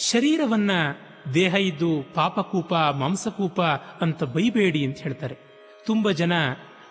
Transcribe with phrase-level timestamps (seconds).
[0.00, 0.70] ಶರೀರವನ್ನ
[1.34, 3.60] ದೇಹ ಇದ್ದು ಪಾಪಕೂಪ, ಮಾಂಸಕೂಪ
[4.00, 5.38] ಅಂತ ಬೈಬೇಡಿ ಅಂತ ಹೇಳ್ತಾರೆ.
[5.86, 6.32] ತುಂಬ ಜನ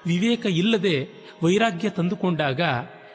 [0.06, 1.08] ವಿವೇಕ ಇಲ್ಲದೆ
[1.44, 2.62] ವೈರಾಗ್ಯ ತಂದುಕೊಂಡಾಗ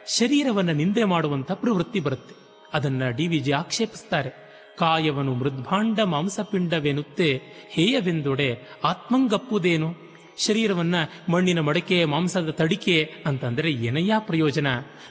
[0.07, 2.35] ಶರೀರವನ್ನು ನಿಂದೆ ಮಾಡುವಂತ ಪ್ರವೃತ್ತಿ ಬರುತ್ತೆ.
[2.73, 4.29] ಅದನ್ನ ಡಿ ವಿಜಿ ಆಕ್ಷೇಪಿಸ್ತಾರೆ.
[4.77, 9.95] ಕಾಯವನು ಮೃದ್ಭಾಂಡ ಮಾಂಸಪಿಂಡವೆನುತ್ತೆ ಹೇಯವೆಂದೊಡೆ ಆತ್ಮಂಗಪ್ಪುದೇನು?
[10.37, 10.95] ಶರೀರವನ್ನ
[11.29, 14.67] ಮಣ್ಣಿನ ಮಡಕೆ, ಮಾಂಸದ ತಡಿಕೆ ಅಂತಂದ್ರೆ ಏನಯ್ಯ ಪ್ರಯೋಜನ.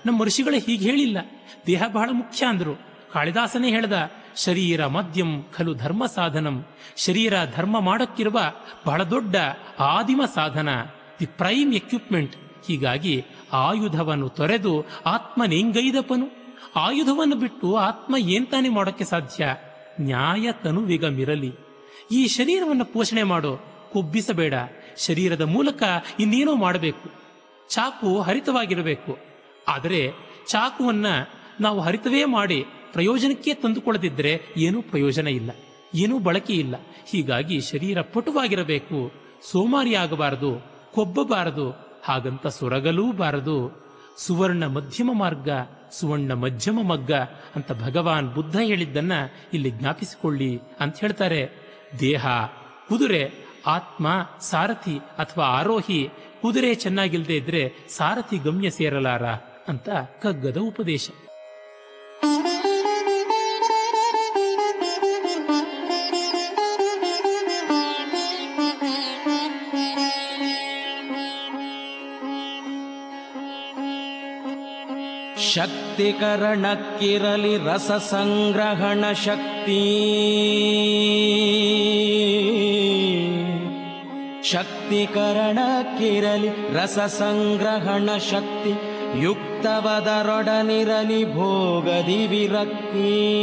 [0.07, 1.19] ನಮ್ಮ ಋಷಿಗಳೇ ಹೀಗೆ ಹೇಳಿಲ್ಲ.
[1.66, 2.93] ದೇಹ ಬಹಳ ಮುಖ್ಯ ಅಂದ್ರು.
[3.14, 3.92] ಕಾಳಿದಾಸನೇ ಹೇಳ್ದ,
[4.36, 6.64] ಶರೀರ ಮದ್ಯಂ ಖಲು ಧರ್ಮ ಸಾಧನಂ.
[6.96, 8.41] ಶರೀರ ಧರ್ಮ ಮಾಡೋಕ್ಕಿರುವ
[8.86, 9.36] ಬಹಳ ದೊಡ್ಡ
[9.80, 10.68] ಆದಿಮ ಸಾಧನ,
[11.20, 12.36] ದಿ ಪ್ರೈಮ್ ಎಕ್ವಿಪ್ಮೆಂಟ್.
[12.66, 16.55] ಹೀಗಾಗಿ ಆಯುಧವನ್ನು ತೊರೆದು ಆತ್ಮನೇಂಗೈದಪನು.
[16.77, 19.55] ಆಯುಧವನ್ನು ಬಿಟ್ಟು ಆತ್ಮ ಏನ್ ತಾನೇ ಮಾಡೋಕ್ಕೆ ಸಾಧ್ಯ?
[20.00, 21.52] ನ್ಯಾಯ ತನುವಿಗಮಿರಲಿ.
[22.12, 23.56] ಈ ಶರೀರವನ್ನು ಪೋಷಣೆ ಮಾಡೋ,
[23.92, 24.55] ಕುಬ್ಬಿಸಬೇಡ.
[24.98, 25.83] ಶರೀರದ ಮೂಲಕ
[26.20, 27.10] ಇನ್ನೇನೋ ಮಾಡಬೇಕು.
[27.70, 29.19] ಚಾಕು ಹರಿತವಾಗಿರಬೇಕು.
[29.69, 30.12] ಆದರೆ
[30.48, 31.06] ಚಾಕುವನ್ನ
[31.60, 35.51] ನಾವು ಹರಿತವೇ ಮಾಡಿ ಪ್ರಯೋಜನಕ್ಕೆ ತಂದುಕೊಳ್ಳದಿದ್ದರೆ ಏನೂ ಪ್ರಯೋಜನ ಇಲ್ಲ,
[35.95, 36.75] ಏನೂ ಬಳಕೆ ಇಲ್ಲ.
[37.11, 38.98] ಹೀಗಾಗಿ ಶರೀರ ಪಟುವಾಗಿರಬೇಕು
[39.51, 40.53] ಸೋಮಾರಿ ಆಗಬಾರದು
[40.95, 41.67] ಕೊಬ್ಬಬಾರದು,
[42.05, 43.56] ಹಾಗಂತ ಸೊರಗಲೂ ಬಾರದು
[44.25, 45.48] ಸುವರ್ಣ ಮಧ್ಯಮ ಮಾರ್ಗ,
[45.98, 47.12] ಸುವರ್ಣ ಮಧ್ಯಮ ಮಗ್ಗ
[47.56, 49.14] ಅಂತ ಭಗವಾನ್ ಬುದ್ಧ ಹೇಳಿದ್ದನ್ನ
[49.55, 51.41] ಇಲ್ಲಿ ಜ್ಞಾಪಿಸಿಕೊಳ್ಳಿ ಅಂತ ಹೇಳ್ತಾರೆ.
[52.01, 52.25] ದೇಹ,
[52.89, 53.23] ಕುದುರೆ,
[53.67, 54.06] ಆತ್ಮ,
[54.41, 56.01] ಸಾರಥಿ ಅಥವಾ ಆರೋಹಿ,
[56.42, 57.62] ಕುದುರೆ ಚೆನ್ನಾಗಿಲ್ಲದೆ ಇದ್ರೆ
[57.97, 59.27] ಸಾರಥಿ ಗಮ್ಯ ಸೇರಲಾರ
[59.69, 59.89] ಅಂತ
[60.23, 61.06] ಕಗ್ಗದ ಉಪದೇಶ.
[75.55, 80.11] ಶಕ್ತಿಕರಣಕ್ಕಿರಲಿ ರಸ ಸಂಗ್ರಹಣ ಶಕ್ತಿ.
[84.44, 88.72] ಶಕ್ತಿಕರಣಕ್ಕಿರಲಿ ರಸ ಸಂಗ್ರಹಣ ಶಕ್ತಿ.
[89.22, 93.34] ಯುಕ್ತವದರೊಡನಿರಲಿ ಭೋಗದಿ ವಿರಕ್ತಿ.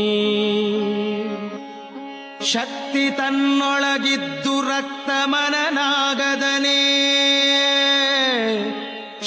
[2.45, 6.97] ಶಕ್ತಿ ತನ್ನೊಳಗಿದ್ದು ರಕ್ತ ಮನನಾಗದನೇ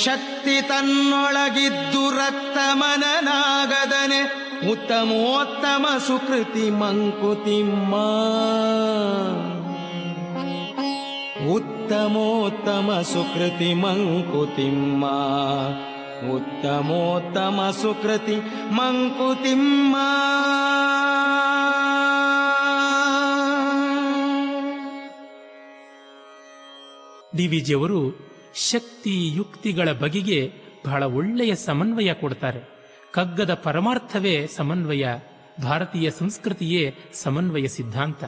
[0.05, 7.95] ಶಕ್ತಿ ತನ್ನೊಳಗಿದ್ದು ರಕ್ತ ಮನನಾಗದನೆ ಉತ್ತಮೋತ್ತಮ ಸುಕೃತಿ ಮಂಕುತಿಮ್ಮ.
[11.53, 15.07] ಉತ್ತಮೋತ್ತಮ ಸುಕೃತಿ ಮಂಕುತಿಮ್ಮ.
[16.35, 18.37] ಉತ್ತಮೋತ್ತಮ ಸುಕೃತಿ
[18.71, 19.97] ಮಂಕುತಿಮ್ಮ.
[27.37, 30.53] ಡಿ ವಿಜಿಯವರು ಶಕ್ತಿ ಯುಕ್ತಿಗಳ ಬಗೆಗೆ
[30.87, 32.61] ಬಹಳ ಒಳ್ಳೆಯ ಸಮನ್ವಯ ಕೊಡ್ತಾರೆ.
[33.13, 35.07] ಕಗ್ಗದ ಪರಮಾರ್ಥವೇ ಸಮನ್ವಯ,
[35.63, 38.25] ಭಾರತೀಯ ಸಂಸ್ಕೃತಿಯೇ ಸಮನ್ವಯ ಸಿದ್ಧಾಂತ.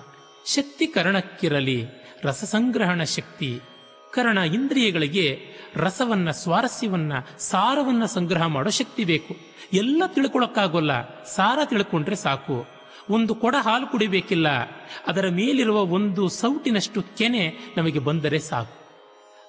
[0.47, 1.85] ಶಕ್ತಿ ಕರಣಕ್ಕಿರಲಿ
[2.25, 3.61] ರಸಸಂಗ್ರಹಣ ಶಕ್ತಿ.
[4.13, 5.41] ಕರಣ ಇಂದ್ರಿಯಗಳಿಗೆ
[5.75, 9.37] ರಸವನ್ನ, ಸ್ವಾರಸ್ಯವನ್ನ, ಸಾರವನ್ನ ಸಂಗ್ರಹ ಮಾಡೋ ಶಕ್ತಿ ಬೇಕು.
[9.73, 12.67] ಎಲ್ಲ ತಿಳ್ಕೊಳಕ್ಕಾಗೋಲ್ಲ, ಸಾರ ತಿಳ್ಕೊಂಡ್ರೆ ಸಾಕು.
[13.11, 14.49] ಒಂದು ಕೊಡ ಹಾಲು ಕುಡಿಬೇಕಿಲ್ಲ,
[15.07, 18.86] ಅದರ ಮೇಲಿರುವ ಒಂದು ಸೌಟಿನಷ್ಟು ಕೆನೆ ನಮಗೆ ಬಂದರೆ ಸಾಕು.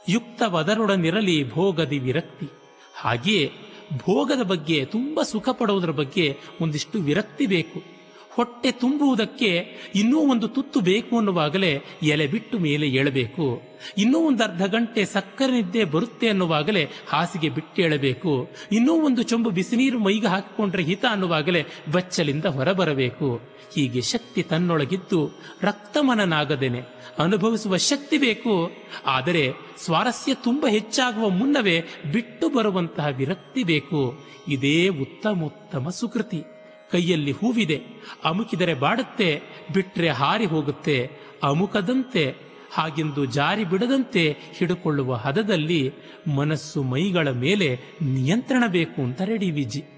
[0.09, 2.50] ಯುಕ್ತವದರೊಡನಿರಲಿ ಭೋಗದಿ ವಿರಕ್ತಿ.
[2.95, 3.51] ಹಾಗೆಯೇ
[3.94, 5.50] ಭೋಗದ ಬಗ್ಗೆ ತುಂಬ ಸುಖ
[5.91, 7.96] ಬಗ್ಗೆ ಒಂದಿಷ್ಟು ವಿರಕ್ತಿ ಬೇಕು.
[8.37, 13.61] ಹೊಟ್ಟೆ ತುಂಬುವುದಕ್ಕೆ ಇನ್ನೂ ಒಂದು ತುತ್ತು ಬೇಕು ಅನ್ನುವಾಗಲೇ ಎಲೆ ಬಿಟ್ಟು ಮೇಲೆ ಏಳಬೇಕು.
[13.97, 18.49] ಇನ್ನೂ ಒಂದು ಅರ್ಧ ಗಂಟೆ ಸಕ್ಕರೆ ನಿದ್ದೆ ಬರುತ್ತೆ ಅನ್ನುವಾಗಲೇ ಹಾಸಿಗೆ ಬಿಟ್ಟು ಏಳಬೇಕು.
[18.71, 23.41] ಇನ್ನೂ ಒಂದು ಚೊಂಬು ಬಿಸಿನೀರು ಮೈಗೆ ಹಾಕಿಕೊಂಡ್ರೆ ಹಿತ ಅನ್ನುವಾಗಲೇ ಬಚ್ಚಲಿಂದ ಹೊರಬರಬೇಕು.
[23.75, 26.81] ಹೀಗೆ ಶಕ್ತಿ ತನ್ನೊಳಗಿದ್ದು ರಕ್ತಮನನಾಗದೇನೆ.
[27.19, 28.71] ಅನುಭವಿಸುವ ಶಕ್ತಿ ಬೇಕು.
[29.05, 34.25] ಆದರೆ ಸ್ವಾರಸ್ಯ ತುಂಬ ಹೆಚ್ಚಾಗುವ ಮುನ್ನವೇ ಬಿಟ್ಟು ಬರುವಂತಹ ವಿರಕ್ತಿ ಬೇಕು.
[34.47, 36.56] ಇದೇ ಉತ್ತಮೋತ್ತಮ ಸುಕೃತಿ.
[36.91, 37.81] ಕೈಯಲ್ಲಿ ಹೂವಿದೆ,
[38.23, 39.41] ಅಮುಕಿದರೆ ಬಾಡುತ್ತೆ,
[39.73, 41.09] ಬಿಟ್ರೆ ಹಾರಿ ಹೋಗುತ್ತೆ,
[41.43, 45.93] ಅಮುಕದಂತೆ, ಹಾಗೆಂದು ಜಾರಿ ಬಿಡದಂತೆ ಹಿಡುಕೊಳ್ಳುವ ಹದದಲ್ಲಿ
[46.35, 49.96] ಮನಸ್ಸು ಮೈಗಳ ಮೇಲೆ ನಿಯಂತ್ರಣ ಬೇಕು ಅಂತ ಡಿ ವಿಜಿ.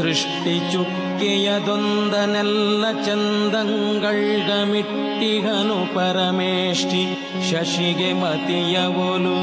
[0.00, 7.02] ದೃಷ್ಟಿ ಚುಕ್ಕೆಯದೊಂದನೆಲ್ಲ ಚಂದಂಗಳ್ಗಮಿಟ್ಟಿಗನು ಪರಮೇಷ್ಠಿ
[7.50, 9.36] ಶಶಿಗೆ ಮತಿಯವನು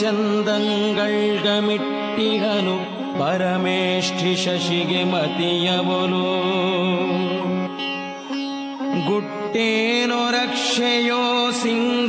[0.01, 2.77] ಚಂದಂಗಳ್ಗಮಿಟ್ಟಿಗನು
[3.19, 6.25] ಪರಮೇಷ್ಠಿ ಶಶಿಗೆ ಮತಿಯವನು
[9.09, 11.21] ಗುಟ್ಟೇನೋ ರಕ್ಷೆಯೋ
[11.53, 12.07] ಸಿಂಗರವೋ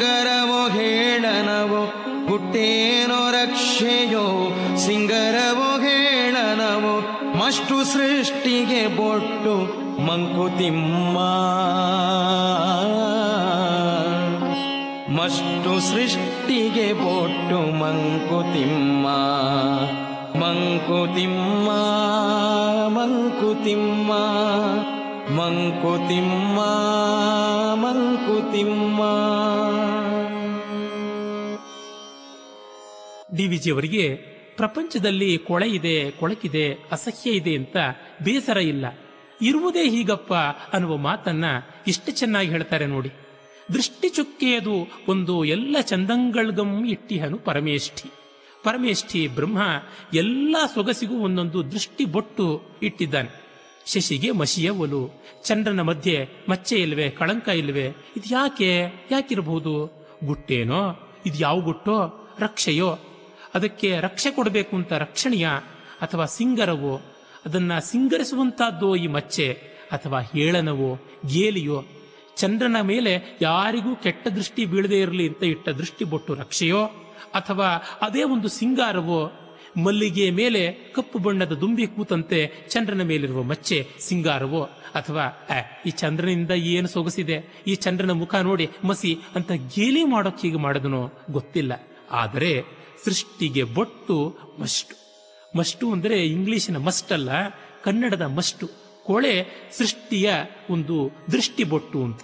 [2.29, 6.93] ಹೇಳನವೋ ಗುಟ್ಟೇನೋ ರಕ್ಷೆಯೋ, ಸಿಂಗರವೋ ಹೇಳನವೋ,
[7.37, 9.55] ಮಷ್ಟು ಸೃಷ್ಟಿಗೆ ಬೊಟ್ಟು
[10.05, 11.17] ಮಂಕುತಿಮ್ಮ
[15.17, 19.07] ಮಷ್ಟು ಸೃಷ್ಟಿಗೆ ಬೊಟ್ಟು ಮಂಕುತಿಮ್ಮ
[20.39, 21.69] ಮಂಕುತಿಮ್ಮ
[22.97, 24.11] ಮಂಕುತಿಮ್ಮ
[25.39, 26.59] ಮಂಕುತಿಮ್ಮ
[27.73, 29.01] ಮಂಕುತಿಮ್ಮ
[33.39, 34.15] ಡಿ ವಿಜಿಯವರಿಗೆ
[34.57, 37.77] ಪ್ರಪಂಚದಲ್ಲಿ ಕೊಳೆ ಇದೆ, ಕೊಳಕಿದೆ, ಅಸಹ್ಯ ಇದೆ ಅಂತ
[38.23, 38.85] ಬೇಸರ ಇಲ್ಲ.
[39.41, 40.33] ಇರುವುದೇ ಹೀಗಪ್ಪ
[40.73, 41.45] ಅನ್ನುವ ಮಾತನ್ನ
[41.87, 43.09] ಇಷ್ಟು ಚೆನ್ನಾಗಿ ಹೇಳ್ತಾರೆ ನೋಡಿ.
[43.73, 48.09] ದೃಷ್ಟಿ ಚುಕ್ಕೆಯದು ಒಂದು ಎಲ್ಲ ಚಂದಂಗಳ್ಗಂ ಇಟ್ಟಿಹನು ಪರಮೇಷ್ಠಿ.
[48.63, 49.61] ಪರಮೇಷ್ಠಿ ಬ್ರಹ್ಮ
[50.13, 53.29] ಎಲ್ಲ ಸೊಗಸಿಗೂ ಒಂದೊಂದು ದೃಷ್ಟಿ ಬೊಟ್ಟು ಇಟ್ಟಿದ್ದಾನೆ.
[53.85, 57.85] ಶಶಿಗೆ ಮಸಿಯ ಒಲು, ಚಂದ್ರನ ಮಧ್ಯೆ ಮಚ್ಚೆ ಇಲ್ವೇ, ಕಳಂಕ ಇಲ್ವೇ
[58.17, 58.71] ಇದು ಯಾಕೆ
[59.11, 60.05] ಯಾಕಿರಬಹುದು?
[60.25, 62.97] ಗುಟ್ಟೇನೋ ಇದು ಯಾವ ಗುಟ್ಟೋ, ರಕ್ಷೆಯೋ
[63.55, 65.47] ಅದಕ್ಕೆ ರಕ್ಷೆ ಕೊಡಬೇಕು ಅಂತ ರಕ್ಷಣೀಯ
[66.05, 66.95] ಅಥವಾ ಸಿಂಗರವೋ,
[67.45, 69.47] ಅದನ್ನ ಸಿಂಗರಿಸುವಂತಹದ್ದೋ ಈ ಮಚ್ಚೆ
[69.91, 70.91] ಅಥವಾ ಹೇಳನವೋ,
[71.33, 71.79] ಗೇಲಿಯೋ,
[72.35, 76.81] ಚಂದ್ರನ ಮೇಲೆ ಯಾರಿಗೂ ಕೆಟ್ಟ ದೃಷ್ಟಿ ಬೀಳದೇ ಇರಲಿ ಅಂತ ಇಟ್ಟ ದೃಷ್ಟಿ ಬೊಟ್ಟು ರಕ್ಷೆಯೋ,
[77.33, 77.69] ಅಥವಾ
[78.01, 79.21] ಅದೇ ಒಂದು ಸಿಂಗಾರವೋ
[79.77, 80.61] ಮಲ್ಲಿಗೆ ಮೇಲೆ
[80.95, 84.61] ಕಪ್ಪು ಬಣ್ಣದ ದುಂಬಿ ಕೂತಂತೆ ಚಂದ್ರನ ಮೇಲಿರುವ ಮಚ್ಚೆ ಸಿಂಗಾರವೋ,
[84.95, 85.25] ಅಥವಾ
[85.85, 87.37] ಈ ಚಂದ್ರನಿಂದ ಏನು ಸೊಗಸಿದೆ,
[87.67, 91.01] ಈ ಚಂದ್ರನ ಮುಖ ನೋಡಿ ಮಸಿ ಅಂತ ಗೇಲಿ ಮಾಡೋಕ್ ಹೀಗೆ ಮಾಡಿದನೋ
[91.31, 91.73] ಗೊತ್ತಿಲ್ಲ.
[92.11, 92.51] ಆದರೆ
[93.05, 94.95] ಸೃಷ್ಟಿಗೆ ಬೊಟ್ಟು ಮಷ್ಟು
[95.57, 97.29] ಮಷ್ಟು ಅಂದರೆ ಇಂಗ್ಲೀಷಿನ ಮಸ್ಟ್ ಅಲ್ಲ,
[97.83, 98.69] ಕನ್ನಡದ ಮಷ್ಟು
[99.05, 99.45] ಕೊಳೆ
[99.77, 100.31] ಸೃಷ್ಟಿಯ
[100.69, 102.19] ಒಂದು ದೃಷ್ಟಿ ಬೊಟ್ಟು ಅಂತ.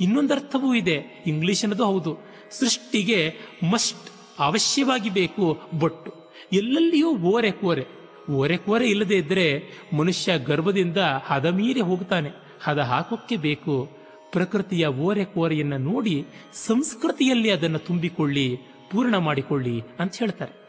[0.00, 2.18] ಇನ್ನೊಂದು ಅರ್ಥವೂ ಇದೆ ಇಂಗ್ಲಿಷಿನದು ಹೌದು.
[2.50, 3.34] ಸೃಷ್ಟಿಗೆ
[3.72, 6.12] ಮಸ್ಟ್ ಅವಶ್ಯವಾಗಿ ಬೇಕು ಬೊಟ್ಟು.
[6.52, 7.86] ಎಲ್ಲೆಲ್ಲಿಯೂ ಓರೆ ಕೋರೆ.
[8.32, 9.62] ಓರೆ ಕೋರೆ ಇಲ್ಲದೆ ಇದ್ದರೆ
[9.96, 12.30] ಮನುಷ್ಯ ಗರ್ಭದಿಂದ ಹದ ಮೀರಿ ಹೋಗ್ತಾನೆ.
[12.60, 13.88] ಹದ ಹಾಕೋಕ್ಕೆ ಬೇಕು.
[14.32, 18.60] ಪ್ರಕೃತಿಯ ಓರೆ ಕೋರೆಯನ್ನು ನೋಡಿ ಸಂಸ್ಕೃತಿಯಲ್ಲಿ ಅದನ್ನು ತುಂಬಿಕೊಳ್ಳಿ.
[18.92, 20.62] ಪೂರ್ಣ ಮಾಡಿಕೊಳ್ಳಿ ಅಂತ ಹೇಳ್ತಾರೆ.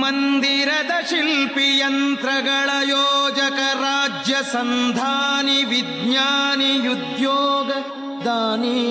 [0.00, 7.70] ಮಂದಿರದ ಶಿಲ್ಪಿ ಯಂತ್ರಗಳ ಯೋಜಕ ರಾಜ್ಯ ಸಂಧಾನಿ ವಿಜ್ಞಾನಿ ಉದ್ಯೋಗ
[8.24, 8.82] ದಾನಿ.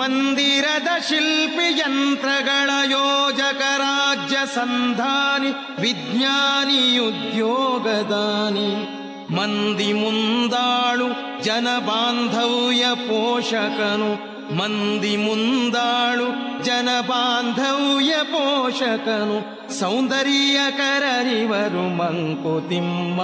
[0.00, 9.00] ಮಂದಿರದ ಶಿಲ್ಪಿ ಯಂತ್ರಗಳ ಯೋಜಕ ರಾಜ್ಯ ಸಂಧಾನಿ, ವಿಜ್ಞಾನಿ, ಉದ್ಯೋಗದಾನಿ.
[9.34, 14.30] ಮಂದಿ ಮುಂದಾಳು ಜನ ಬಾಂಧವ್ಯ ಪೋಷಕನು.
[14.56, 19.60] ಮಂದಿ ಮುಂದಾಳು ಜನ ಬಾಂಧವ್ಯ ಪೋಷಕನು.
[19.80, 23.20] ಸೌಂದರ್ಯಕರರಿವರು ಮಂಕುತಿಮ್ಮ.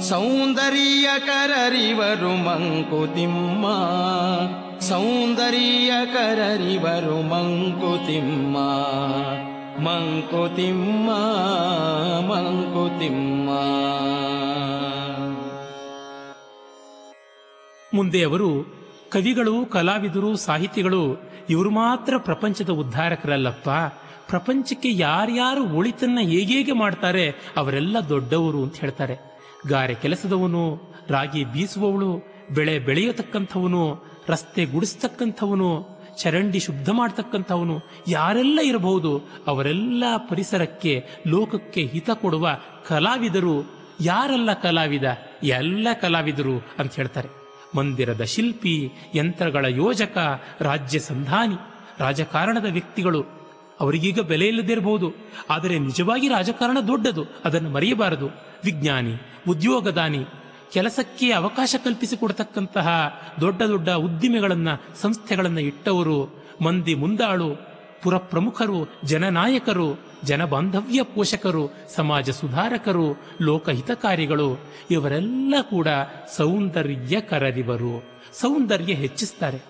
[0.00, 3.66] ಸೌಂದರ್ಯಕರರಿವರು ಮಂಕುತಿಮ್ಮ.
[4.88, 8.56] ಸೌಂದರ್ಯಕರರಿವರು ಮಂಕುತಿಮ್ಮ
[9.84, 11.10] ಮಂಕುತಿಮ್ಮ
[12.32, 13.50] ಮಂಕುತಿಮ್ಮ.
[17.94, 18.50] ಮುಂದೆ ಅವರು
[19.12, 21.16] ಕವಿಗಳು, ಕಲಾವಿದರು, ಸಾಹಿತಿಗಳು,
[21.50, 23.68] ಇವರು ಮಾತ್ರ ಪ್ರಪಂಚದ ಉದ್ಧಾರಕರಲ್ಲಪ್ಪ.
[24.28, 29.16] ಪ್ರಪಂಚಕ್ಕೆ ಯಾರ್ಯಾರು ಒಳಿತನ್ನ ಹೇಗೇಗೆ ಮಾಡ್ತಾರೆ ಅವರೆಲ್ಲ ದೊಡ್ಡವರು ಅಂತ ಹೇಳ್ತಾರೆ.
[29.68, 41.08] ಗಾರೆ ಕೆಲಸದವನು, ರಾಗಿ ಬೀಸುವವಳು, ಬೆಳೆ ಬೆಳೆಯತಕ್ಕಂಥವನು ರಸ್ತೆ ಗುಡಿಸ್ತಕ್ಕಂಥವನು, ಚರಂಡಿ ಶುದ್ಧ ಮಾಡ್ತಕ್ಕಂಥವನು ಯಾರೆಲ್ಲ ಇರಬಹುದು, ಅವರೆಲ್ಲ ಪರಿಸರಕ್ಕೆ,
[41.26, 42.48] ಲೋಕಕ್ಕೆ ಹಿತ ಕೊಡುವ
[42.88, 43.70] ಕಲಾವಿದರು.
[44.00, 45.04] ಯಾರೆಲ್ಲ ಕಲಾವಿದ?
[45.42, 47.28] ಎಲ್ಲ ಕಲಾವಿದರು ಅಂತ ಹೇಳ್ತಾರೆ.
[47.76, 50.18] ಮಂದಿರದ ಶಿಲ್ಪಿ, ಯಂತ್ರಗಳ ಯೋಜಕ,
[50.60, 51.54] ರಾಜ್ಯ ಸಂಧಾನಿ,
[51.98, 53.24] ರಾಜಕಾರಣದ ವ್ಯಕ್ತಿಗಳು.
[53.80, 55.12] ಅವರಿಗೀಗ ಬೆಲೆ ಇಲ್ಲದೇ ಇರಬಹುದು.
[55.50, 58.28] ಆದರೆ ನಿಜವಾಗಿ ರಾಜಕಾರಣ ದೊಡ್ಡದು, ಅದನ್ನು ಮರೆಯಬಾರದು.
[58.64, 59.14] ವಿಜ್ಞಾನಿ,
[59.48, 60.24] ಉದ್ಯೋಗದಾನಿ
[60.74, 62.88] ಕೆಲಸಕ್ಕೆ ಅವಕಾಶ ಕಲ್ಪಿಸಿಕೊಡ್ತಕ್ಕಂತಹ
[63.40, 74.60] ದೊಡ್ಡ ದೊಡ್ಡ ಉದ್ದಿಮೆಗಳನ್ನು, ಸಂಸ್ಥೆಗಳನ್ನು ಇಟ್ಟವರು ಮಂದಿ ಮುಂದಾಳು ಪುರ ಪ್ರಮುಖರು ಜನನಾಯಕರು, ಜನಬಾಂಧವ್ಯ ಪೋಷಕರು, ಸಮಾಜ ಸುಧಾರಕರು, ಲೋಕಹಿತಕಾರಿಗಳು.
[74.90, 75.88] ಇವರೆಲ್ಲ ಕೂಡ
[76.36, 78.04] ಸೌಂದರ್ಯ ಕರರಿವರು.
[78.40, 79.62] ಸೌಂದರ್ಯ ಹೆಚ್ಚಿಸ್ತಾರೆ.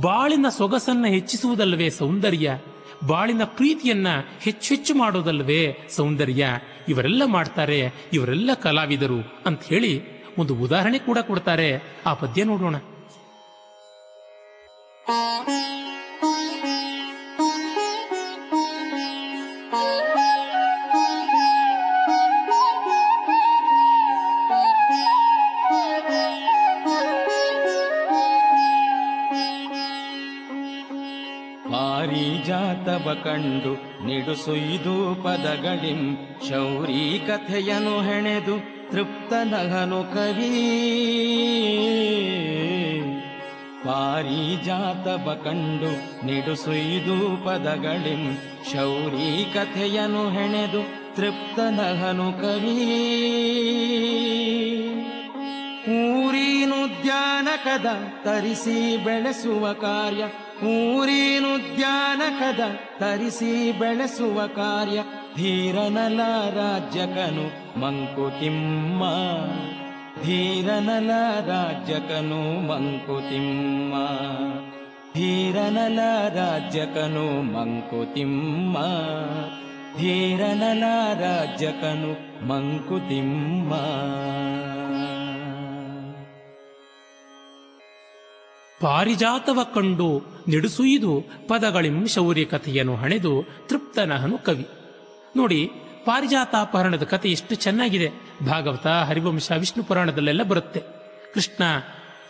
[0.00, 2.58] ಬಾಳಿನ ಸೊಗಸನ್ನು ಹೆಚ್ಚಿಸುವುದಲ್ಲವೇ ಸೌಂದರ್ಯ?
[3.06, 4.06] ಬಾಳಿನ ಪ್ರೀತಿಯನ್ನ
[4.40, 6.46] ಹೆಚ್ಚು ಹೆಚ್ಚು ಮಾಡೋದಲ್ವೇ ಸೌಂದರ್ಯ?
[6.88, 11.68] ಇವರೆಲ್ಲ ಮಾಡ್ತಾರೆ, ಇವರೆಲ್ಲ ಕಲಾವಿದರು ಅಂತ ಹೇಳಿ ಒಂದು ಉದಾಹರಣೆ ಕೂಡ ಕೊಡ್ತಾರೆ.
[12.06, 12.76] ಆ ಪದ್ಯ ನೋಡೋಣ.
[33.24, 33.74] ಕಂಡು
[34.06, 36.16] ನಿಡುಸುಯ್ದು ಪದಗಳಿಂ.
[36.48, 40.80] ಶೌರಿ ಕಥೆಯನು ಹೆಣೆದು ತೃಪ್ತನಗನು ಕವಿ.
[43.84, 48.38] ಪಾರಿಜಾತವ ಕಂಡು ನಿಡುಸುಯ್ದು ಪದಗಳಿಂ.
[48.72, 52.96] ಶೌರಿ ಕಥೆಯನು ಹೆಣೆದು ತೃಪ್ತನಗನು ಕವಿ.
[55.80, 57.86] ಊರಿನುದ್ಯಾನ ಊರಿನುದ್ಯಾನಕದ
[58.24, 60.24] ತರಿಸಿ ಬೆಳೆಸುವ ಕಾರ್ಯ
[60.70, 62.62] ಊರಿನುದ್ಯಾನಕದ
[62.98, 64.98] ತರಿಸಿ ಬೆಳೆಸುವ ಕಾರ್ಯ
[65.36, 66.20] ಧೀರನಲ
[66.56, 67.46] ರಾಜ್ಯಕನು
[67.80, 69.02] ಮಂಕುತಿಮ್ಮ
[70.24, 71.10] ಧೀರನಲ
[71.48, 73.94] ರಾಜ್ಯಕನು ಮಂಕುತಿಮ್ಮ
[75.14, 76.00] ಧೀರನಲ
[76.34, 78.76] ರಾಜ್ಯಕನು ಮಂಕುತಿಮ್ಮ
[79.98, 80.84] ಧೀರನಲ
[81.20, 82.10] ರಾಜ್ಯಕನು
[82.46, 83.72] ಮಂಕುತಿಮ್ಮ
[88.80, 94.66] ಪಾರಿಜಾತವ ಕಂಡು ನಿಡುಸುಯಿದು ಪದಗಳಿಂ ಶೌರ್ಯ ಕಥೆಯನ್ನು ಹಣೆದು ತೃಪ್ತನಹನು ಕವಿ.
[95.36, 95.70] ನೋಡಿ,
[96.04, 98.10] ಪಾರಿಜಾತಾಪಹರಣದ ಕಥೆ ಎಷ್ಟು ಚೆನ್ನಾಗಿದೆ.
[98.46, 100.82] ಭಾಗವತ, ಹರಿವಂಶ, ವಿಷ್ಣು ಪುರಾಣದಲ್ಲೆಲ್ಲ ಬರುತ್ತೆ.
[101.34, 101.62] ಕೃಷ್ಣ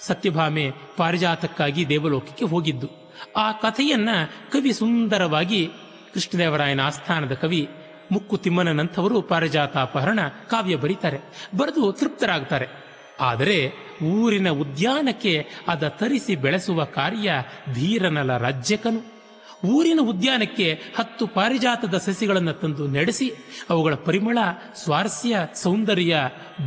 [0.00, 2.88] ಸತ್ಯಭಾಮೆ ಪಾರಿಜಾತಕ್ಕಾಗಿ ದೇವಲೋಕಕ್ಕೆ ಹೋಗಿದ್ದು.
[3.36, 4.08] ಆ ಕಥೆಯನ್ನ
[4.52, 5.70] ಕವಿ ಸುಂದರವಾಗಿ
[6.14, 7.68] ಕೃಷ್ಣದೇವರಾಯನ ಆಸ್ಥಾನದ ಕವಿ
[8.12, 11.18] ಮುಕ್ಕು ತಿಮ್ಮನಂಥವರು ಪಾರಿಜಾತಾಪಹರಣ ಕಾವ್ಯ ಬರೀತಾರೆ.
[11.56, 12.89] ಬರೆದು ತೃಪ್ತರಾಗ್ತಾರೆ.
[13.20, 13.72] ಆದರೆ
[14.02, 17.32] ಊರಿನ ಉದ್ಯಾನಕ್ಕೆ ಅದ ತರಿಸಿ ಬೆಳೆಸುವ ಕಾರ್ಯ
[17.74, 19.20] ಧೀರನಲ ರಾಜ್ಯಕನು.
[19.64, 23.32] ಊರಿನ ಉದ್ಯಾನಕ್ಕೆ ಹತ್ತು ಪಾರಿಜಾತದ ಸಸಿಗಳನ್ನು ತಂದು ನಡೆಸಿ,
[23.70, 24.38] ಅವುಗಳ ಪರಿಮಳ,
[24.74, 26.16] ಸ್ವಾರಸ್ಯ, ಸೌಂದರ್ಯ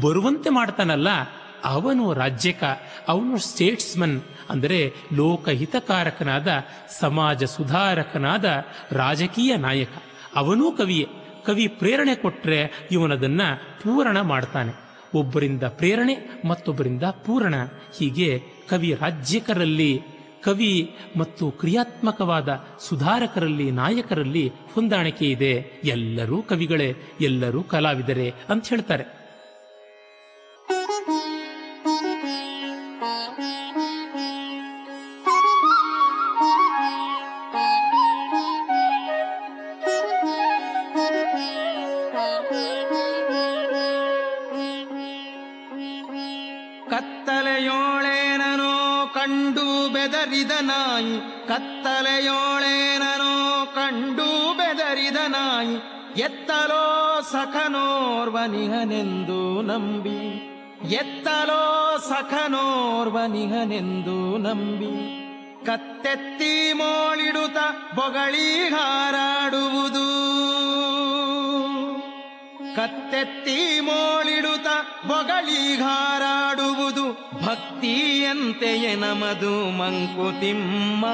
[0.01, 1.07] ಬರುವಂತೆ ಮಾಡ್ತಾನಲ್ಲ,
[1.63, 2.63] ಅವನು ರಾಜ್ಯಕ,
[3.07, 6.48] ಅವನು ಸ್ಟೇಟ್ಸ್ಮನ್, ಅಂದರೆ ಲೋಕಹಿತಕಾರಕನಾದ,
[7.00, 8.45] ಸಮಾಜ ಸುಧಾರಕನಾದ
[8.91, 9.89] ರಾಜಕೀಯ ನಾಯಕ.
[10.36, 11.07] ಅವನೂ ಕವಿಯೇ,
[11.45, 14.93] ಕವಿ ಪ್ರೇರಣೆ ಕೊಟ್ಟರೆ ಇವನದನ್ನು ಪೂರಣ ಮಾಡ್ತಾನೆ.
[15.15, 17.55] ಒಬ್ಬರಿಂದ ಪ್ರೇರಣೆ, ಮತ್ತೊಬ್ಬರಿಂದ ಪೂರಣ.
[17.98, 20.01] ಹೀಗೆ ಕವಿ ರಾಜ್ಯಕರಲ್ಲಿ,
[20.43, 25.82] ಕವಿ ಮತ್ತು ಕ್ರಿಯಾತ್ಮಕವಾದ ಸುಧಾರಕರಲ್ಲಿ, ನಾಯಕರಲ್ಲಿ ಹೊಂದಾಣಿಕೆ ಇದೆ.
[25.84, 29.23] ಎಲ್ಲರೂ ಕವಿಗಳೇ, ಎಲ್ಲರೂ ಕಲಾವಿದರೇ ಅಂತ ಹೇಳ್ತಾರೆ.
[50.74, 55.75] ನಾಯಿ ಕತ್ತಲೆಯೋಳೇನೋ ಕಂಡು ಬೆದರಿದ ನಾಯಿ,
[56.22, 60.51] ಎತ್ತಲೋ ಸಖನೋರ್ವನಿಹನೆಂದು ನಂಬಿ,
[60.96, 65.24] ಎತ್ತಲೋ ಸಖನೋರ್ವನಿಹನೆಂದು ನಂಬಿ,
[65.65, 67.58] ಕತ್ತೆತ್ತಿ ಮೋಳಿಡುತ್ತ
[67.96, 70.24] ಬೊಗಳಿ ಹಾರಾಡುವುದು
[72.75, 74.68] ಕತ್ತೆತ್ತಿ ಮೋಳಿಡುತ್ತ
[75.08, 81.06] ಬೊಗಳಿಗಾರಾಡುವುದು ಭಕ್ತಿಯಂತೆಯೇ ನಮದು ಮಂಕುತಿಮ್ಮ.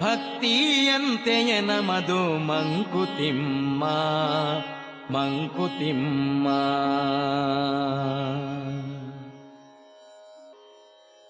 [0.00, 3.84] ಭಕ್ತಿಯಂತೆಯೇ ನಮದು ಮಂಕುತಿಮ್ಮ.
[5.10, 6.48] ಮಂಕುತಿಮ್ಮ.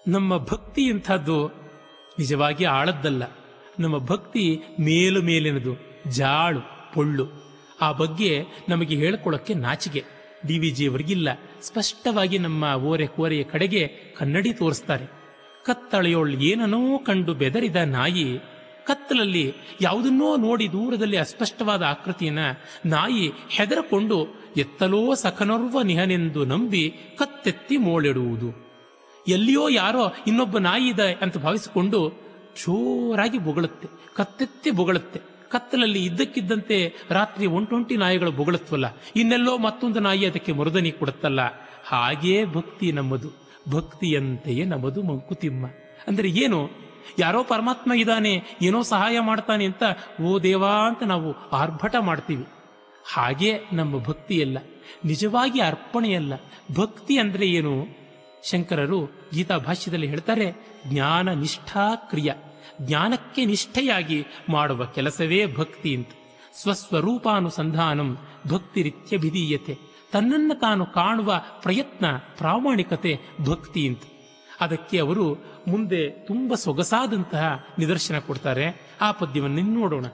[0.07, 1.51] ನಮ್ಮ ಭಕ್ತಿ ಇಂಥದ್ದು
[2.19, 3.23] ನಿಜವಾಗಿ ಆಳದ್ದಲ್ಲ.
[3.79, 7.44] ನಮ್ಮ ಭಕ್ತಿ ಮೇಲು ಮೇಲಿನದು, ಜಾಳು, ಪೊಳ್ಳು.
[7.81, 10.03] ಆ ಬಗ್ಗೆ ನಮಗೆ ಹೇಳ್ಕೊಳ್ಳೋಕ್ಕೆ ನಾಚಿಕೆ.
[10.47, 11.29] ಡಿ ವಿ ಜಿಯವರಿಗಿಲ್ಲ.
[11.61, 15.05] ಸ್ಪಷ್ಟವಾಗಿ ನಮ್ಮ ಓರೆ ಕೋರೆಯ ಕಡೆಗೆ ಕನ್ನಡಿ ತೋರಿಸ್ತಾರೆ.
[15.65, 18.39] ಕತ್ತಳೆಯೋಳ್ ಏನನೋ ಕಂಡು ಬೆದರಿದ ನಾಯಿ,
[18.87, 22.39] ಕತ್ತಲಲ್ಲಿ ಯಾವುದನ್ನೋ ನೋಡಿ ದೂರದಲ್ಲಿ ಅಸ್ಪಷ್ಟವಾದ ಆಕೃತಿಯನ್ನ
[22.85, 24.27] ನಾಯಿ ಹೆದರಕೊಂಡು
[24.57, 28.65] ಎತ್ತಲೋ ಸಖನರ್ವ ನಿಹನೆಂದು ನಂಬಿ ಕತ್ತೆತ್ತಿ ಮೋಳೆಡುವುದು.
[29.27, 32.13] ಎಲ್ಲಿಯೋ ಯಾರೋ ಇನ್ನೊಬ್ಬ ನಾಯಿ ಇದೆ ಅಂತ ಭಾವಿಸಿಕೊಂಡು
[32.57, 35.34] ಜೋರಾಗಿ ಬೊಗಳುತ್ತೆ, ಕತ್ತೆತ್ತಿ ಬೊಗಳುತ್ತೆ.
[35.51, 38.85] ಕತ್ತಲಲ್ಲಿ ಇದ್ದಕ್ಕಿದ್ದಂತೆ ರಾತ್ರಿ ಒಂಟೊಂಟಿ ನಾಯಿಗಳು ಬೊಗಳುತ್ತವಲ್ಲ
[39.15, 41.39] ಇನ್ನೆಲ್ಲೋ ಮತ್ತೊಂದು ನಾಯಿ ಅದಕ್ಕೆ ಮರುದನಿ ಕೊಡುತ್ತಲ್ಲ.
[41.85, 43.29] ಹಾಗೇ ಭಕ್ತಿ ನಮ್ಮದು.
[43.71, 45.65] ಭಕ್ತಿಯಂತೆಯೇ ನಮ್ಮದು ಮಂಕುತಿಮ್ಮ.
[46.07, 46.69] ಅಂದರೆ ಏನು?
[47.19, 49.83] ಯಾರೋ ಪರಮಾತ್ಮ ಇದ್ದಾನೆ, ಏನೋ ಸಹಾಯ ಮಾಡ್ತಾನೆ ಅಂತ,
[50.21, 52.45] ಓ ದೇವಾ ಅಂತ ನಾವು ಆರ್ಭಟ ಮಾಡ್ತೀವಿ.
[53.13, 54.57] ಹಾಗೆ ನಮ್ಮ ಭಕ್ತಿಯಲ್ಲ.
[55.05, 56.33] ನಿಜವಾಗಿ ಅರ್ಪಣೆಯಲ್ಲ.
[56.75, 57.87] ಭಕ್ತಿ ಅಂದರೆ ಏನು?
[58.43, 62.33] ಶಂಕರರು ಗೀತಾ ಭಾಷ್ಯದಲ್ಲಿ ಹೇಳ್ತಾರೆ ಜ್ಞಾನ ನಿಷ್ಠಾ ಕ್ರಿಯ.
[62.81, 66.09] ಜ್ಞಾನಕ್ಕೆ ನಿಷ್ಠೆಯಾಗಿ ಮಾಡುವ ಕೆಲಸವೇ ಭಕ್ತಿ ಅಂತ.
[66.53, 68.17] ಸ್ವಸ್ವರೂಪಾನುಸಂಧಾನಂ
[68.47, 69.77] ಭಕ್ತಿರಿತ್ಯಭಿಧೀಯತೆ
[70.11, 72.05] ತನ್ನನ್ನು ತಾನು ಕಾಣುವ ಪ್ರಯತ್ನ,
[72.37, 74.01] ಪ್ರಾಮಾಣಿಕತೆ ಭಕ್ತಿ ಅಂತ.
[74.59, 75.33] ಅದಕ್ಕೆ ಅವರು
[75.67, 78.95] ಮುಂದೆ ತುಂಬ ಸೊಗಸಾದಂತಹ ನಿದರ್ಶನ ಕೊಡ್ತಾರೆ.
[79.01, 80.05] ಆ ಪದ್ಯವನ್ನು ನೋಡೋಣ.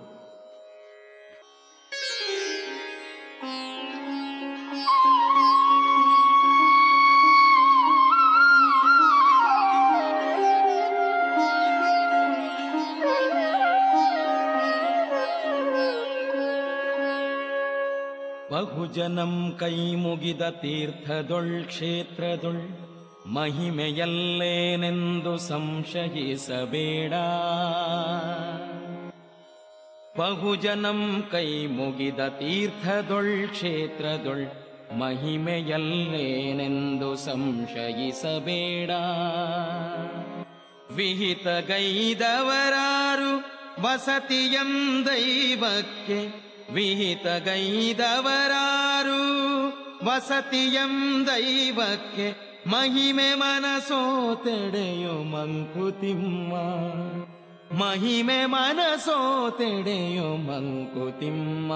[19.02, 22.62] ಬಹುಜನಂ ಕೈ ಮುಗಿದ ತೀರ್ಥದೊಳ್ ಕ್ಷೇತ್ರದೊಳ್
[23.28, 27.14] ಮಹಿಮೆಯಲ್ಲೇನೆಂದು ಸಂಶಯಿಸಬೇಡ.
[30.18, 34.46] ಬಹುಜನಂ ಕೈ ಮುಗಿದ ತೀರ್ಥದೊಳ್ ಕ್ಷೇತ್ರದೊಳ್
[35.00, 38.92] ಮಹಿಮೆಯಲ್ಲೇನೆಂದು ಸಂಶಯಿಸಬೇಡ.
[40.96, 41.72] ವಿಹಿತಗೈದವರಾರು
[43.82, 46.20] ವಸತಿಯಂ ದೈವಕ್ಕೆ
[46.74, 48.81] ವಿಹಿತಗೈದವರಾರು
[50.04, 56.54] ವಸತಿಯಂ ದೈವಕ್ಕೆ ಮಹಿಮೆ ಮನಸೋ ತೆಡೆಯೋ ಮಂಕುತಿಮ್ಮ.
[57.84, 61.74] ಮಹಿಮೆ ಮನಸೋ ತೆಡೆಯೋ ಮಂಕುತಿಮ್ಮ.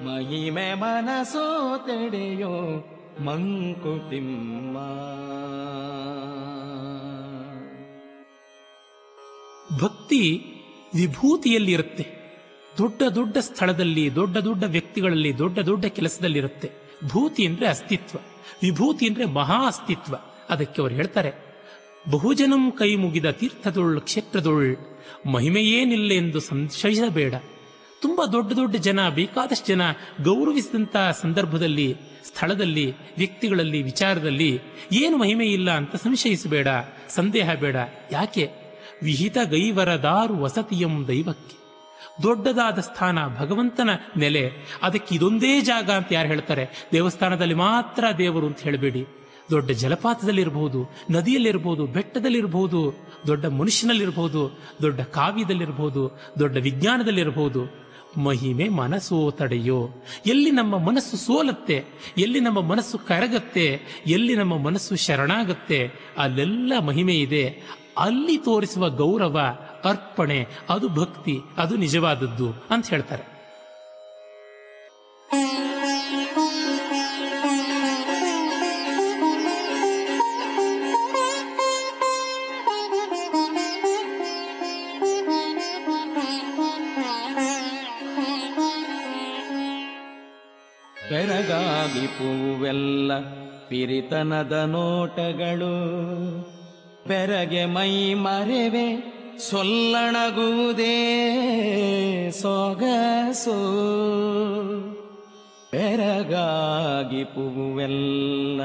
[0.00, 2.84] ಮಹಿಮೆ ಮನಸೋ ತೆಡೆಯೋ
[3.20, 4.78] ಮಂಕುತಿಮ್ಮ.
[9.82, 10.44] ಭಕ್ತಿ
[10.94, 12.13] ವಿಭೂತಿಯಲ್ಲಿರುತ್ತೆ.
[12.78, 16.70] ದೊಡ್ಡ ದೊಡ್ಡ ಸ್ಥಳದಲ್ಲಿ, ದೊಡ್ಡ ದೊಡ್ಡ ವ್ಯಕ್ತಿಗಳಲ್ಲಿ, ದೊಡ್ಡ ದೊಡ್ಡ ಕೆಲಸದಲ್ಲಿರುತ್ತೆ.
[17.08, 18.18] ಭೂತಿ ಅಂದ್ರೆ ಅಸ್ತಿತ್ವ.
[18.62, 20.14] ವಿಭೂತಿ ಅಂದ್ರೆ ಮಹಾ ಅಸ್ತಿತ್ವ.
[20.50, 21.32] ಅದಕ್ಕೆ ಅವರು ಹೇಳ್ತಾರೆ,
[22.10, 24.76] ಬಹುಜನಂ ಕೈ ಮುಗಿದ ತೀರ್ಥದೊಳ್, ಕ್ಷೇತ್ರದೊಳ್
[25.26, 27.34] ಮಹಿಮೆಯೇನಿಲ್ಲ ಎಂದು ಸಂಶಯಿಸಬೇಡ.
[28.02, 29.82] ತುಂಬಾ ದೊಡ್ಡ ದೊಡ್ಡ ಜನ, ಬೇಕಾದಷ್ಟು ಜನ
[30.22, 34.60] ಗೌರವಿಸಿದಂಥ ಸಂದರ್ಭದಲ್ಲಿ, ಸ್ಥಳದಲ್ಲಿ, ವ್ಯಕ್ತಿಗಳಲ್ಲಿ, ವಿಚಾರದಲ್ಲಿ
[34.92, 36.68] ಏನು ಮಹಿಮೆ ಇಲ್ಲ ಅಂತ ಸಂಶಯಿಸಬೇಡ,
[37.08, 37.76] ಸಂದೇಹ ಬೇಡ.
[38.12, 38.50] ಯಾಕೆ?
[39.02, 41.63] ವಿಹಿತ ಗೈವರದಾರು ವಸತಿಯಂ ದೈವಕ್ಕೆ.
[42.22, 44.50] ದೊಡ್ಡದಾದ ಸ್ಥಾನ ಭಗವಂತನ ನೆಲೆ.
[44.82, 46.88] ಅದಕ್ಕೆ ಇದೊಂದೇ ಜಾಗ ಅಂತ ಯಾರು ಹೇಳ್ತಾರೆ?
[46.92, 49.06] ದೇವಸ್ಥಾನದಲ್ಲಿ ಮಾತ್ರ ದೇವರು ಅಂತ ಹೇಳಬೇಡಿ.
[49.50, 52.94] ದೊಡ್ಡ ಜಲಪಾತದಲ್ಲಿರಬಹುದು ನದಿಯಲ್ಲಿರಬಹುದು ಬೆಟ್ಟದಲ್ಲಿರಬಹುದು
[53.26, 57.84] ದೊಡ್ಡ ಮನುಷ್ಯನಲ್ಲಿರಬಹುದು ದೊಡ್ಡ ಕಾವ್ಯದಲ್ಲಿರಬಹುದು ದೊಡ್ಡ ವಿಜ್ಞಾನದಲ್ಲಿರಬಹುದು
[58.16, 59.88] ಮಹಿಮೆ ಮನಸ್ಸೋ ತಡೆಯೋ.
[60.26, 61.84] ಎಲ್ಲಿ ನಮ್ಮ ಮನಸ್ಸು ಸೋಲತ್ತೆ,
[62.18, 67.62] ಎಲ್ಲಿ ನಮ್ಮ ಮನಸ್ಸು ಕರಗತ್ತೆ, ಎಲ್ಲಿ ನಮ್ಮ ಮನಸ್ಸು ಶರಣಾಗತ್ತೆ, ಅಲ್ಲೆಲ್ಲ ಮಹಿಮೆ ಇದೆ.
[67.98, 69.40] ಅಲ್ಲಿ ತೋರಿಸುವ ಗೌರವ
[69.84, 73.24] ಅರ್ಪಣೆ ಅದು ಭಕ್ತಿ ಅದು ನಿಜವಾದದ್ದು ಅಂತ ಹೇಳ್ತಾರೆ.
[91.10, 93.12] ಬೆರಗಾಗಿ ಪೂವೆಲ್ಲ
[93.68, 95.74] ಪಿರಿತನದ ನೋಟಗಳು
[97.08, 100.90] ಬೆರಗೆ ಮೈ ಮರೆವೆ ಸೊಲ್ಲಣಗುವುದೇ
[102.30, 103.84] ಸೊಗಸು.
[105.72, 108.60] ಬೆರಗಾಗಿ ಪೂವೆಲ್ಲ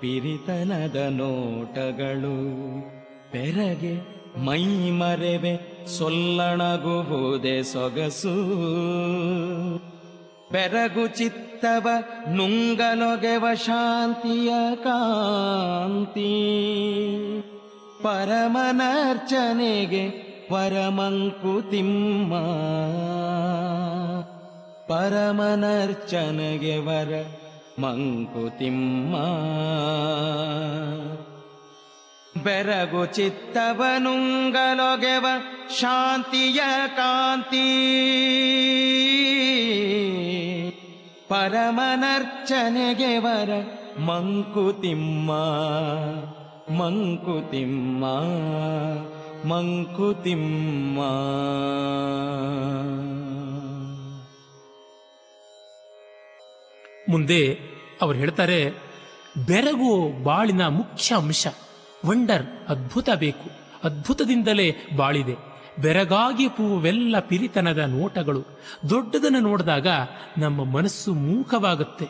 [0.00, 2.64] ಪಿರಿತನದ ನೋಟಗಳು.
[3.32, 8.34] ಬೆರಗೆ ಮೈ ಮರೆವೆ ಸೊಲ್ಲಣಗುವುದೇ ಸೊಗಸು.
[10.52, 11.88] ಬೆರಗು ಚಿತ್ತವ
[12.32, 14.52] ನುಂಗಲೊಗೆವ ಶಾಂತಿಯ
[14.84, 16.44] ಕಾಂತಿ.
[18.04, 22.34] ಪರಮನರ್ಚನೆಗೆ ಪರಮಂಕುತಿಮ್ಮ
[24.86, 27.24] ಪರಮನರ್ಚನೆಗೆ ವರ
[27.80, 29.16] ಮಂಕುತಿಮ್ಮ
[32.44, 35.26] ಬೆರಗು ಚಿತ್ತವನುಂಗಲೊಗೆವ
[35.80, 36.60] ಶಾಂತಿಯ
[36.96, 37.68] ಕಾಂತಿ.
[41.28, 43.50] ಪರಮನರ್ಚನೆಗೆ ವರ
[44.00, 45.32] ಮಂಕುತಿಮ್ಮ
[46.78, 48.04] ಮಂಕುತಿಮ್ಮ
[49.48, 50.98] ಮಂಕುತಿಮ್ಮ.
[57.08, 57.58] ಮುಂದೆ
[58.02, 58.70] ಅವರು ಹೇಳ್ತಾರೆ,
[59.46, 61.46] ಬೆರಗು ಬಾಳಿನ ಮುಖ್ಯ ಅಂಶ
[62.06, 63.50] ವಂಡರ್ ಅದ್ಭುತ ಬೇಕು.
[63.84, 65.34] ಅದ್ಭುತದಿಂದಲೇ ಬಾಳಿದೆ.
[65.82, 68.44] ಬೆರಗಾಗಿ ಪೂವೆಲ್ಲ ಪಿರಿತನದ ನೋಟಗಳು.
[68.90, 69.86] ದೊಡ್ಡದನ್ನು ನೋಡಿದಾಗ
[70.38, 72.08] ನಮ್ಮ ಮನಸ್ಸು ಮೂಕವಾಗುತ್ತೆ.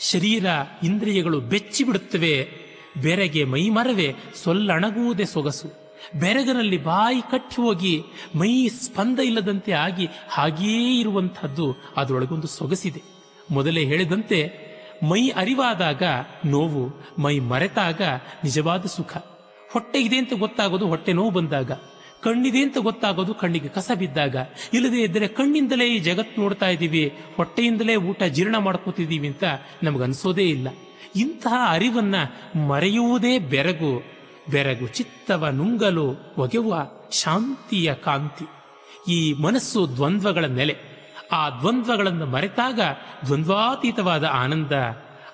[0.00, 0.46] ಶರೀರ
[0.82, 2.61] ಇಂದ್ರಿಯಗಳು ಬೆಚ್ಚಿ ಬಿಡುತ್ತವೆ
[3.00, 5.82] ಬೆರಗೆ ಮೈಮರವೆ ಸೊಲ್ಲಣಗುವುದೇ ಸೊಗಸು.
[6.20, 8.02] ಬೆರಗನಲ್ಲಿ ಬಾಯಿ ಕಟ್ಟಿ ಹೋಗಿ
[8.34, 13.02] ಮೈ ಸ್ಪಂದ ಇಲ್ಲದಂತೆ ಆಗಿ ಹಾಗೆಯೇ ಇರುವಂತಹದ್ದು ಅದರೊಳಗೊಂದು ಸೊಗಸಿದೆ.
[13.50, 16.02] ಮೊದಲೇ ಹೇಳಿದಂತೆ ಮೈ ಅರಿವಾದಾಗ
[16.46, 18.02] ನೋವು, ಮೈ ಮರೆತಾಗ
[18.44, 19.16] ನಿಜವಾದ ಸುಖ.
[19.72, 21.72] ಹೊಟ್ಟೆ ಇದೆ ಅಂತ ಗೊತ್ತಾಗೋದು ಹೊಟ್ಟೆ ನೋವು ಬಂದಾಗ.
[22.22, 24.36] ಕಣ್ಣಿದೆ ಅಂತ ಗೊತ್ತಾಗೋದು ಕಣ್ಣಿಗೆ ಕಸ ಬಿದ್ದಾಗ.
[24.74, 29.44] ಇಲ್ಲದೇ ಇದ್ದರೆ ಕಣ್ಣಿಂದಲೇ ಈ ಜಗತ್ತು ನೋಡ್ತಾ ಇದ್ದೀವಿ, ಹೊಟ್ಟೆಯಿಂದಲೇ ಊಟ ಜೀರ್ಣ ಮಾಡ್ಕೋತಿದ್ದೀವಿ ಅಂತ
[29.82, 30.68] ನಮಗನ್ಸೋದೇ ಇಲ್ಲ.
[31.16, 32.14] ಇಂತಹ ಅರಿವನ್ನ
[32.66, 34.02] ಮರೆಯುವುದೇ ಬೆರಗು.
[34.50, 36.72] ಬೆರಗು ಚಿತ್ತವ ನುಂಗಲು ಒಗೆವ
[37.12, 38.44] ಶಾಂತಿಯ ಕಾಂತಿ.
[39.12, 40.92] ಈ ಮನಸ್ಸು ದ್ವಂದ್ವಗಳ ನೆಲೆ.
[41.32, 42.80] ಆ ದ್ವಂದ್ವಗಳನ್ನು ಮರೆತಾಗ
[43.26, 44.72] ದ್ವಂದ್ವಾತೀತವಾದ ಆನಂದ,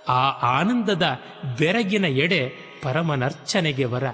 [0.08, 0.28] ಆ
[0.58, 1.18] ಆನಂದದ
[1.58, 2.48] ಬೆರಗಿನ ಎಡೆ
[2.82, 4.04] ಪರಮನರ್ಚನೆಗೆ ವರ.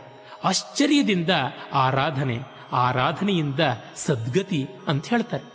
[0.44, 1.30] ಆಶ್ಚರ್ಯದಿಂದ
[1.72, 2.38] ಆರಾಧನೆ,
[2.72, 3.60] ಆರಾಧನೆಯಿಂದ
[3.96, 5.53] ಸದ್ಗತಿ ಅಂತ ಹೇಳ್ತಾರೆ.